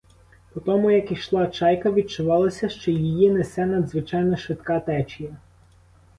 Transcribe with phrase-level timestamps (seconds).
[0.53, 5.35] По тому, як ішла чайка, відчувалося, що її несе надзвичайно швидка течія.